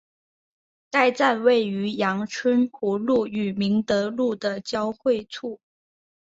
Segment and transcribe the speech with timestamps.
[0.89, 5.61] 该站位于杨春湖路与明德路的交汇处。